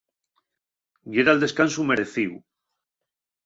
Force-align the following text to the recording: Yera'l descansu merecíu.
Yera'l 1.17 1.41
descansu 1.45 1.81
merecíu. 1.93 2.33